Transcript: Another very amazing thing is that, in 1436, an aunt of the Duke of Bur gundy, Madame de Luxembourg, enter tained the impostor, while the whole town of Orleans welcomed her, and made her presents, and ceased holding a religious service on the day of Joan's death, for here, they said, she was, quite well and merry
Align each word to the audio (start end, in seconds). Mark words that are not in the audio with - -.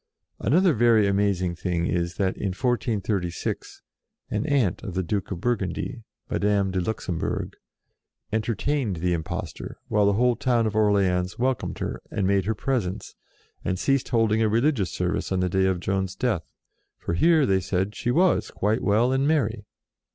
Another 0.39 0.73
very 0.73 1.05
amazing 1.05 1.53
thing 1.55 1.85
is 1.85 2.15
that, 2.15 2.35
in 2.35 2.53
1436, 2.55 3.83
an 4.31 4.47
aunt 4.47 4.81
of 4.81 4.95
the 4.95 5.03
Duke 5.03 5.29
of 5.29 5.39
Bur 5.41 5.55
gundy, 5.57 6.01
Madame 6.27 6.71
de 6.71 6.81
Luxembourg, 6.81 7.55
enter 8.31 8.55
tained 8.55 8.97
the 8.97 9.13
impostor, 9.13 9.77
while 9.89 10.07
the 10.07 10.13
whole 10.13 10.35
town 10.35 10.65
of 10.65 10.75
Orleans 10.75 11.37
welcomed 11.37 11.77
her, 11.77 12.01
and 12.09 12.25
made 12.25 12.45
her 12.45 12.55
presents, 12.55 13.13
and 13.63 13.77
ceased 13.77 14.09
holding 14.09 14.41
a 14.41 14.49
religious 14.49 14.91
service 14.91 15.31
on 15.31 15.39
the 15.39 15.49
day 15.49 15.65
of 15.67 15.79
Joan's 15.79 16.15
death, 16.15 16.51
for 16.97 17.13
here, 17.13 17.45
they 17.45 17.59
said, 17.59 17.93
she 17.93 18.09
was, 18.09 18.49
quite 18.49 18.81
well 18.81 19.11
and 19.11 19.27
merry 19.27 19.65